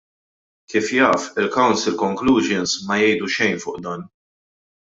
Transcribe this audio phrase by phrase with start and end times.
[0.71, 4.07] Kif jaf, il-Council conclusions ma jgħidu xejn fuq dan.